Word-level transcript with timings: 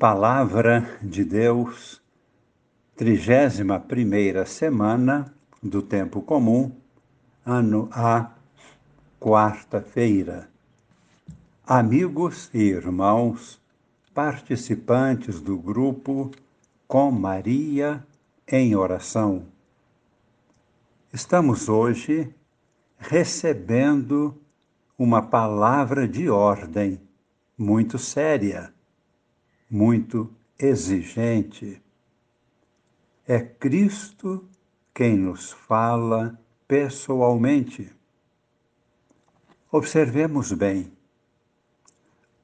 Palavra 0.00 0.98
de 1.02 1.22
Deus, 1.22 2.00
trigésima 2.96 3.78
primeira 3.78 4.46
semana 4.46 5.30
do 5.62 5.82
tempo 5.82 6.22
comum, 6.22 6.72
ano 7.44 7.86
A, 7.92 8.30
quarta-feira. 9.20 10.48
Amigos 11.66 12.48
e 12.54 12.60
irmãos, 12.60 13.60
participantes 14.14 15.38
do 15.38 15.58
grupo 15.58 16.30
Com 16.88 17.10
Maria 17.10 18.02
em 18.50 18.74
Oração. 18.74 19.44
Estamos 21.12 21.68
hoje 21.68 22.34
recebendo 22.98 24.34
uma 24.96 25.20
palavra 25.20 26.08
de 26.08 26.30
ordem 26.30 26.98
muito 27.58 27.98
séria 27.98 28.72
muito 29.70 30.28
exigente. 30.58 31.80
É 33.26 33.40
Cristo 33.40 34.44
quem 34.92 35.16
nos 35.16 35.52
fala 35.52 36.38
pessoalmente. 36.66 37.90
Observemos 39.70 40.52
bem. 40.52 40.92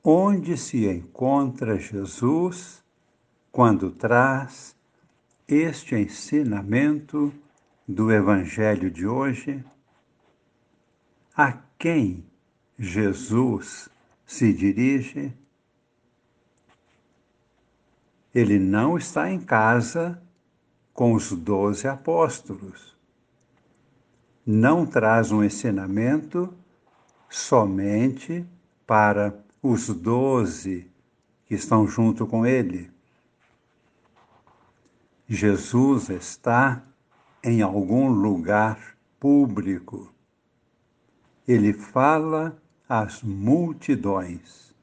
Onde 0.03 0.57
se 0.57 0.87
encontra 0.87 1.77
Jesus 1.77 2.81
quando 3.51 3.91
traz 3.91 4.77
este 5.49 5.97
ensinamento 5.97 7.35
do 7.89 8.13
Evangelho 8.13 8.89
de 8.89 9.07
hoje? 9.07 9.65
A 11.37 11.53
quem 11.77 12.25
Jesus 12.79 13.89
se 14.25 14.53
dirige? 14.53 15.35
Ele 18.37 18.59
não 18.59 18.99
está 18.99 19.31
em 19.31 19.41
casa 19.41 20.23
com 20.93 21.15
os 21.15 21.33
doze 21.33 21.89
apóstolos. 21.89 22.95
Não 24.45 24.85
traz 24.85 25.33
um 25.33 25.43
ensinamento 25.43 26.53
somente 27.31 28.47
para 28.87 29.35
os 29.63 29.89
doze 29.89 30.87
que 31.47 31.55
estão 31.55 31.89
junto 31.89 32.27
com 32.27 32.45
ele. 32.45 32.91
Jesus 35.27 36.11
está 36.11 36.83
em 37.43 37.63
algum 37.63 38.11
lugar 38.11 38.99
público. 39.19 40.13
Ele 41.49 41.73
fala 41.73 42.61
às 42.87 43.23
multidões. 43.23 44.75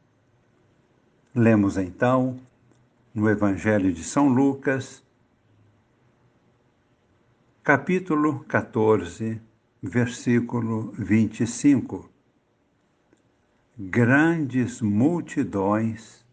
Lemos 1.36 1.78
então 1.78 2.40
no 3.14 3.30
Evangelho 3.30 3.94
de 3.94 4.04
São 4.04 4.28
Lucas, 4.28 5.04
capítulo 7.64 8.44
14, 8.46 9.40
versículo 9.84 10.92
25. 10.94 12.10
Grandes 13.78 14.82
multidões 14.82 16.26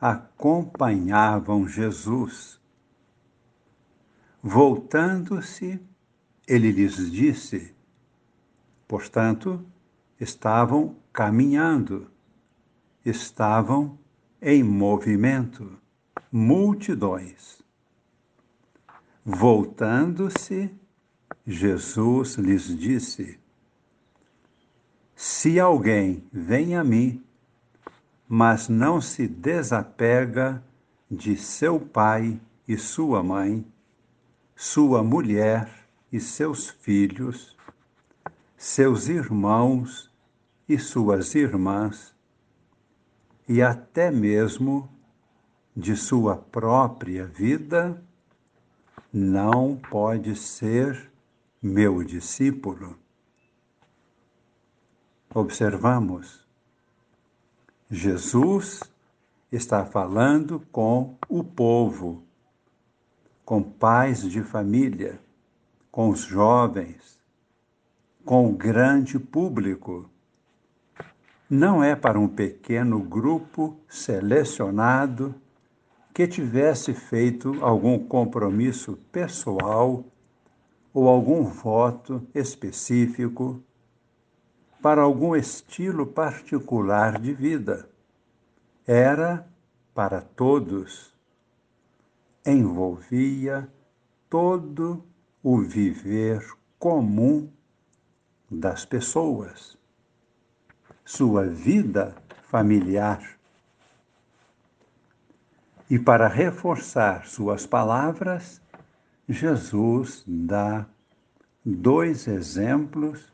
acompanhavam 0.00 1.68
Jesus. 1.68 2.60
Voltando-se, 4.42 5.80
ele 6.48 6.72
lhes 6.72 7.12
disse, 7.12 7.72
portanto, 8.88 9.64
estavam 10.20 10.96
caminhando, 11.12 12.10
estavam 13.04 13.96
em 14.42 14.64
movimento 14.64 15.83
multidões. 16.36 17.62
Voltando-se, 19.24 20.68
Jesus 21.46 22.34
lhes 22.34 22.76
disse: 22.76 23.38
Se 25.14 25.60
alguém 25.60 26.26
vem 26.32 26.74
a 26.74 26.82
mim, 26.82 27.22
mas 28.28 28.68
não 28.68 29.00
se 29.00 29.28
desapega 29.28 30.60
de 31.08 31.36
seu 31.36 31.78
pai 31.78 32.40
e 32.66 32.76
sua 32.76 33.22
mãe, 33.22 33.64
sua 34.56 35.04
mulher 35.04 35.86
e 36.12 36.18
seus 36.18 36.68
filhos, 36.68 37.56
seus 38.56 39.06
irmãos 39.06 40.10
e 40.68 40.80
suas 40.80 41.36
irmãs, 41.36 42.12
e 43.48 43.62
até 43.62 44.10
mesmo 44.10 44.90
de 45.76 45.96
sua 45.96 46.36
própria 46.36 47.26
vida, 47.26 48.00
não 49.12 49.76
pode 49.76 50.36
ser 50.36 51.10
meu 51.60 52.04
discípulo. 52.04 52.96
Observamos, 55.34 56.46
Jesus 57.90 58.82
está 59.50 59.84
falando 59.84 60.60
com 60.70 61.16
o 61.28 61.42
povo, 61.42 62.22
com 63.44 63.62
pais 63.62 64.22
de 64.22 64.42
família, 64.42 65.20
com 65.90 66.08
os 66.08 66.20
jovens, 66.20 67.18
com 68.24 68.48
o 68.48 68.52
grande 68.52 69.18
público. 69.18 70.08
Não 71.50 71.82
é 71.82 71.96
para 71.96 72.18
um 72.18 72.28
pequeno 72.28 73.00
grupo 73.00 73.76
selecionado 73.88 75.34
que 76.14 76.28
tivesse 76.28 76.94
feito 76.94 77.58
algum 77.60 77.98
compromisso 77.98 78.96
pessoal 79.10 80.04
ou 80.92 81.08
algum 81.08 81.42
voto 81.42 82.24
específico 82.32 83.60
para 84.80 85.02
algum 85.02 85.34
estilo 85.34 86.06
particular 86.06 87.20
de 87.20 87.34
vida. 87.34 87.90
Era 88.86 89.44
para 89.92 90.20
todos. 90.20 91.12
Envolvia 92.46 93.68
todo 94.30 95.02
o 95.42 95.58
viver 95.58 96.46
comum 96.78 97.50
das 98.48 98.84
pessoas, 98.84 99.76
sua 101.04 101.46
vida 101.46 102.14
familiar 102.42 103.34
e 105.94 105.98
para 106.00 106.26
reforçar 106.26 107.24
suas 107.24 107.66
palavras, 107.66 108.60
Jesus 109.28 110.24
dá 110.26 110.86
dois 111.64 112.26
exemplos 112.26 113.32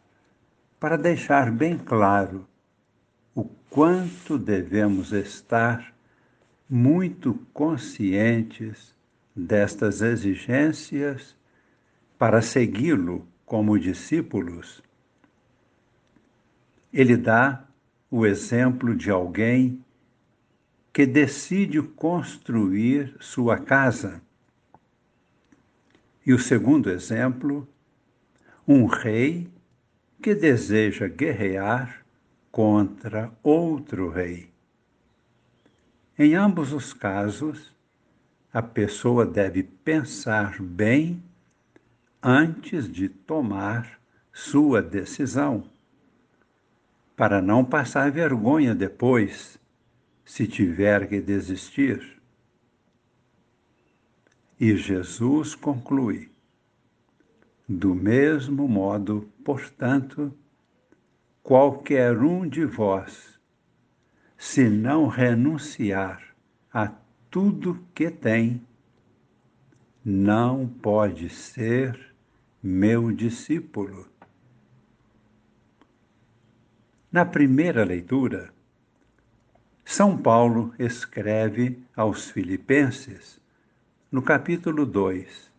para 0.78 0.98
deixar 0.98 1.50
bem 1.50 1.78
claro 1.78 2.46
o 3.34 3.44
quanto 3.44 4.36
devemos 4.36 5.10
estar 5.10 5.94
muito 6.68 7.32
conscientes 7.54 8.94
destas 9.34 10.02
exigências 10.02 11.34
para 12.18 12.42
segui-lo 12.42 13.26
como 13.46 13.78
discípulos. 13.78 14.82
Ele 16.92 17.16
dá 17.16 17.64
o 18.10 18.26
exemplo 18.26 18.94
de 18.94 19.10
alguém 19.10 19.82
que 20.92 21.06
decide 21.06 21.80
construir 21.82 23.14
sua 23.20 23.58
casa. 23.58 24.20
E 26.26 26.32
o 26.32 26.38
segundo 26.38 26.90
exemplo, 26.90 27.68
um 28.66 28.86
rei 28.86 29.48
que 30.20 30.34
deseja 30.34 31.08
guerrear 31.08 32.04
contra 32.50 33.32
outro 33.42 34.10
rei. 34.10 34.50
Em 36.18 36.34
ambos 36.34 36.72
os 36.72 36.92
casos, 36.92 37.72
a 38.52 38.60
pessoa 38.60 39.24
deve 39.24 39.62
pensar 39.62 40.60
bem 40.60 41.22
antes 42.22 42.90
de 42.90 43.08
tomar 43.08 44.00
sua 44.32 44.82
decisão, 44.82 45.64
para 47.16 47.40
não 47.40 47.64
passar 47.64 48.10
vergonha 48.10 48.74
depois 48.74 49.59
se 50.24 50.46
tiver 50.46 51.08
que 51.08 51.20
desistir. 51.20 52.20
E 54.58 54.76
Jesus 54.76 55.54
conclui: 55.54 56.30
do 57.68 57.94
mesmo 57.94 58.66
modo, 58.68 59.30
portanto, 59.44 60.32
qualquer 61.42 62.18
um 62.18 62.48
de 62.48 62.64
vós, 62.64 63.38
se 64.36 64.68
não 64.68 65.06
renunciar 65.06 66.34
a 66.72 66.92
tudo 67.30 67.84
que 67.94 68.10
tem, 68.10 68.60
não 70.04 70.66
pode 70.66 71.28
ser 71.28 72.14
meu 72.62 73.12
discípulo. 73.12 74.06
Na 77.12 77.24
primeira 77.24 77.84
leitura, 77.84 78.52
São 79.92 80.16
Paulo 80.16 80.72
escreve 80.78 81.76
aos 81.96 82.30
Filipenses, 82.30 83.40
no 84.08 84.22
capítulo 84.22 84.86
2, 84.86 85.50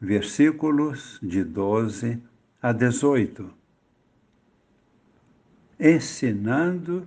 versículos 0.00 1.20
de 1.22 1.44
12 1.44 2.20
a 2.60 2.72
18, 2.72 3.48
ensinando 5.78 7.06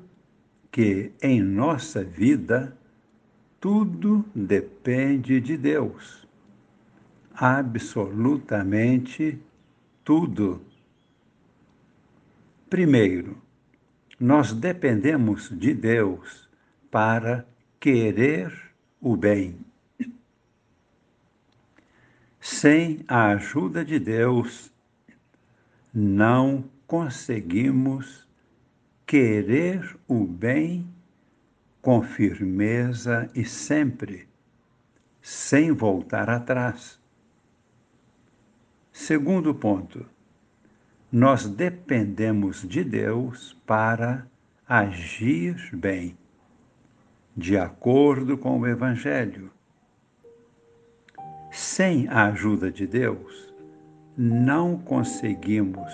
que 0.72 1.12
em 1.22 1.42
nossa 1.42 2.02
vida 2.02 2.74
tudo 3.60 4.24
depende 4.34 5.42
de 5.42 5.58
Deus. 5.58 6.26
Absolutamente 7.34 9.38
tudo. 10.02 10.62
Primeiro, 12.70 13.38
nós 14.18 14.54
dependemos 14.54 15.50
de 15.50 15.74
Deus 15.74 16.48
para 16.91 17.47
querer 17.80 18.53
o 19.00 19.15
bem. 19.15 19.57
Sem 22.39 23.03
a 23.07 23.27
ajuda 23.27 23.86
de 23.86 24.00
Deus, 24.00 24.71
não 25.94 26.63
conseguimos 26.88 28.27
querer 29.06 29.97
o 30.07 30.25
bem 30.25 30.88
com 31.81 32.01
firmeza 32.01 33.30
e 33.33 33.45
sempre, 33.45 34.27
sem 35.21 35.71
voltar 35.71 36.30
atrás. 36.30 37.00
Segundo 38.92 39.53
ponto, 39.53 40.06
nós 41.12 41.47
dependemos 41.47 42.68
de 42.68 42.83
Deus 42.83 43.56
para 43.65 44.27
agir 44.68 45.69
bem 45.75 46.18
de 47.39 47.57
acordo 47.57 48.38
com 48.38 48.59
o 48.59 48.68
Evangelho. 48.68 49.50
Sem 51.50 52.06
a 52.09 52.25
ajuda 52.25 52.69
de 52.69 52.86
Deus, 52.86 53.56
não 54.18 54.77
conseguimos 54.77 55.89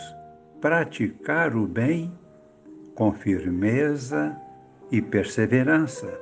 praticar 0.60 1.56
o 1.56 1.68
bem 1.68 2.12
com 2.96 3.14
firmeza 3.14 4.36
e 4.92 5.00
perseverança. 5.00 6.20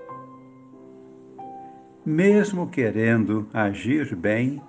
Mesmo 2.05 2.67
querendo 2.67 3.47
agir 3.53 4.13
bem, 4.17 4.61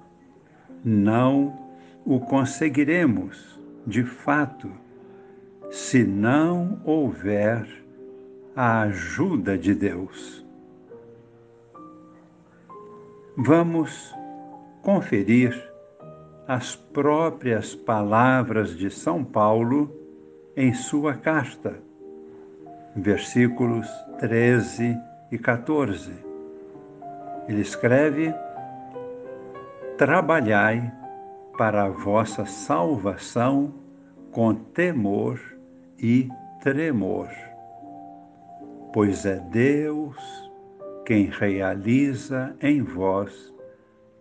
não 0.84 1.58
o 2.04 2.20
conseguiremos 2.20 3.58
de 3.84 4.04
fato 4.04 4.70
se 5.68 6.04
não 6.04 6.80
houver 6.84 7.66
a 8.54 8.82
ajuda 8.82 9.58
de 9.58 9.74
Deus. 9.74 10.43
Vamos 13.36 14.14
conferir 14.80 15.60
as 16.46 16.76
próprias 16.76 17.74
palavras 17.74 18.76
de 18.76 18.88
São 18.88 19.24
Paulo 19.24 19.92
em 20.56 20.72
sua 20.72 21.14
carta, 21.14 21.74
versículos 22.94 23.88
13 24.20 24.96
e 25.32 25.38
14. 25.38 26.12
Ele 27.48 27.60
escreve: 27.60 28.32
Trabalhai 29.98 30.92
para 31.58 31.86
a 31.86 31.88
vossa 31.88 32.46
salvação 32.46 33.74
com 34.30 34.54
temor 34.54 35.40
e 35.98 36.28
tremor, 36.62 37.28
pois 38.92 39.26
é 39.26 39.40
Deus 39.40 40.43
quem 41.04 41.26
realiza 41.26 42.56
em 42.62 42.82
vós 42.82 43.52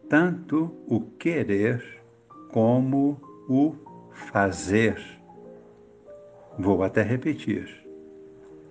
tanto 0.09 0.75
o 0.88 1.01
querer 1.01 1.81
como 2.51 3.19
o 3.50 3.74
fazer. 4.12 5.01
Vou 6.59 6.83
até 6.83 7.01
repetir. 7.01 7.83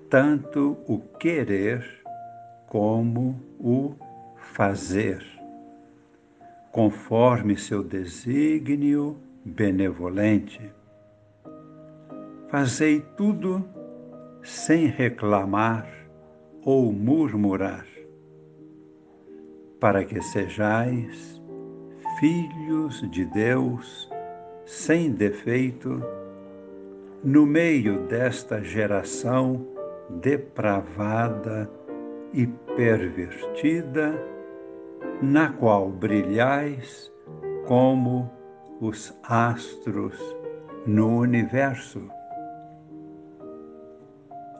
Tanto 0.08 0.76
o 0.86 0.98
querer 1.18 1.84
como 2.68 3.40
o 3.58 3.94
fazer, 4.36 5.24
conforme 6.70 7.56
seu 7.56 7.82
desígnio 7.82 9.16
benevolente. 9.44 10.70
Fazei 12.48 13.00
tudo 13.16 13.66
sem 14.42 14.86
reclamar 14.86 15.88
ou 16.62 16.92
murmurar 16.92 17.91
para 19.82 20.04
que 20.04 20.22
sejais 20.22 21.42
filhos 22.20 23.02
de 23.10 23.24
Deus 23.24 24.08
sem 24.64 25.10
defeito, 25.10 26.00
no 27.24 27.44
meio 27.44 28.06
desta 28.06 28.62
geração 28.62 29.66
depravada 30.08 31.68
e 32.32 32.46
pervertida, 32.76 34.14
na 35.20 35.50
qual 35.50 35.90
brilhais 35.90 37.12
como 37.66 38.30
os 38.80 39.12
astros 39.24 40.16
no 40.86 41.18
universo. 41.18 42.08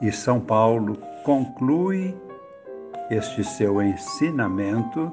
E 0.00 0.10
São 0.10 0.40
Paulo 0.40 0.98
conclui 1.22 2.12
este 3.12 3.44
seu 3.44 3.82
ensinamento 3.82 5.12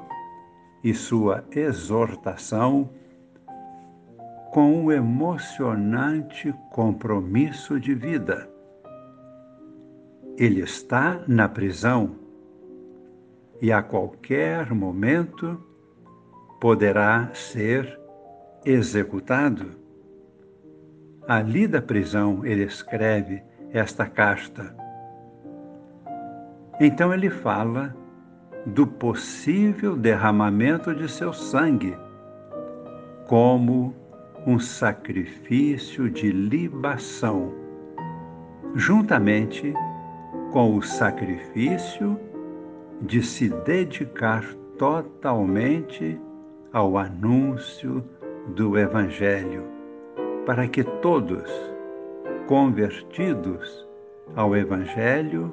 e 0.82 0.94
sua 0.94 1.44
exortação 1.50 2.88
com 4.50 4.84
um 4.84 4.90
emocionante 4.90 6.52
compromisso 6.70 7.78
de 7.78 7.94
vida. 7.94 8.48
Ele 10.38 10.62
está 10.62 11.22
na 11.28 11.46
prisão 11.46 12.16
e 13.60 13.70
a 13.70 13.82
qualquer 13.82 14.72
momento 14.72 15.62
poderá 16.58 17.28
ser 17.34 18.00
executado. 18.64 19.78
Ali 21.28 21.68
da 21.68 21.82
prisão 21.82 22.46
ele 22.46 22.64
escreve 22.64 23.42
esta 23.72 24.06
carta 24.06 24.74
então 26.80 27.12
ele 27.12 27.28
fala 27.28 27.94
do 28.64 28.86
possível 28.86 29.94
derramamento 29.94 30.94
de 30.94 31.10
seu 31.10 31.32
sangue 31.32 31.94
como 33.28 33.94
um 34.46 34.58
sacrifício 34.58 36.10
de 36.10 36.32
libação, 36.32 37.52
juntamente 38.74 39.74
com 40.50 40.76
o 40.76 40.82
sacrifício 40.82 42.18
de 43.02 43.22
se 43.22 43.50
dedicar 43.64 44.42
totalmente 44.78 46.18
ao 46.72 46.96
anúncio 46.96 48.02
do 48.56 48.78
Evangelho, 48.78 49.64
para 50.46 50.66
que 50.66 50.82
todos, 50.82 51.50
convertidos 52.46 53.86
ao 54.34 54.56
Evangelho, 54.56 55.52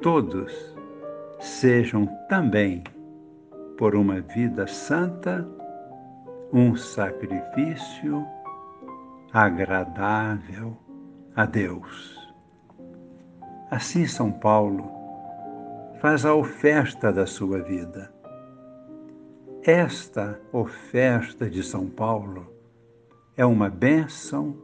todos 0.00 0.76
sejam 1.40 2.06
também, 2.28 2.82
por 3.76 3.94
uma 3.94 4.20
vida 4.20 4.66
santa, 4.66 5.46
um 6.52 6.76
sacrifício 6.76 8.26
agradável 9.32 10.76
a 11.34 11.44
Deus. 11.44 12.16
Assim, 13.70 14.06
São 14.06 14.32
Paulo 14.32 14.90
faz 16.00 16.24
a 16.24 16.34
oferta 16.34 17.12
da 17.12 17.26
sua 17.26 17.62
vida. 17.62 18.12
Esta 19.62 20.40
oferta 20.52 21.50
de 21.50 21.62
São 21.62 21.88
Paulo 21.88 22.46
é 23.36 23.44
uma 23.44 23.68
bênção 23.68 24.56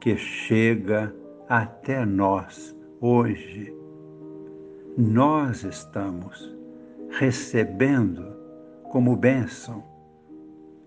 que 0.00 0.16
chega 0.16 1.14
até 1.48 2.06
nós 2.06 2.74
hoje 3.00 3.74
nós 4.96 5.62
estamos 5.62 6.54
recebendo 7.10 8.36
como 8.90 9.14
bênção 9.16 9.84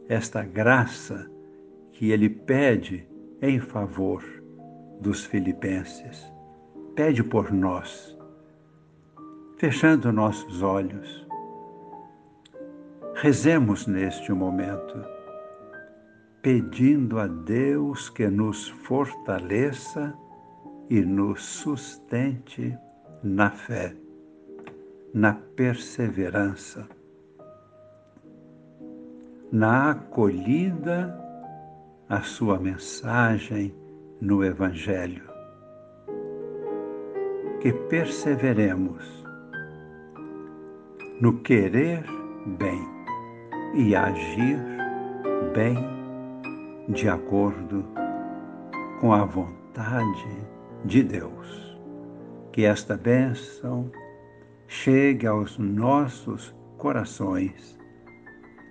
esta 0.09 0.43
graça 0.43 1.29
que 1.93 2.11
ele 2.11 2.29
pede 2.29 3.07
em 3.41 3.59
favor 3.59 4.23
dos 4.99 5.25
filipenses. 5.25 6.31
Pede 6.95 7.23
por 7.23 7.51
nós, 7.51 8.17
fechando 9.57 10.11
nossos 10.11 10.61
olhos. 10.61 11.25
Rezemos 13.15 13.87
neste 13.87 14.33
momento, 14.33 15.01
pedindo 16.41 17.19
a 17.19 17.27
Deus 17.27 18.09
que 18.09 18.27
nos 18.27 18.67
fortaleça 18.67 20.13
e 20.89 21.01
nos 21.01 21.41
sustente 21.43 22.77
na 23.23 23.49
fé. 23.49 23.95
na 25.13 25.33
perseverança, 25.55 26.87
na 29.51 29.91
acolhida 29.91 31.15
à 32.09 32.21
sua 32.21 32.59
mensagem 32.59 33.75
no 34.19 34.43
Evangelho. 34.43 35.23
Que 37.61 37.71
perseveremos 37.71 39.23
no 41.21 41.39
querer 41.41 42.03
bem 42.57 42.81
e 43.75 43.95
agir 43.95 44.57
bem 45.53 45.77
de 46.89 47.07
acordo 47.07 47.85
com 48.99 49.13
a 49.13 49.23
vontade 49.23 50.47
de 50.85 51.03
Deus. 51.03 51.72
Que 52.53 52.63
esta 52.65 52.95
bênção 52.95 53.91
chegue 54.67 55.27
aos 55.27 55.57
nossos 55.57 56.55
corações 56.77 57.77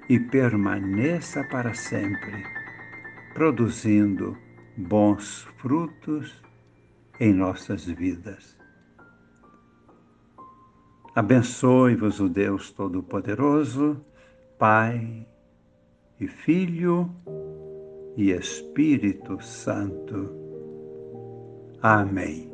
e 0.09 0.19
permaneça 0.19 1.45
para 1.51 1.75
sempre, 1.75 2.45
produzindo 3.35 4.37
bons 4.77 5.49
frutos 5.59 6.43
em 7.21 7.33
nossas 7.33 7.85
vidas. 7.85 8.57
Abençoe-vos 11.15 12.21
o 12.21 12.29
Deus 12.29 12.71
Todo-Poderoso, 12.71 14.01
Pai 14.59 15.27
e 16.19 16.27
Filho 16.27 17.11
e 18.17 18.31
Espírito 18.31 19.43
Santo. 19.43 20.31
Amém. 21.83 22.52